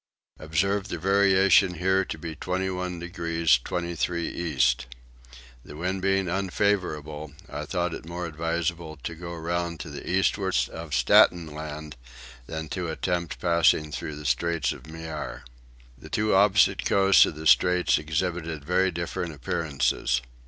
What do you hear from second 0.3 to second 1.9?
Observed the variation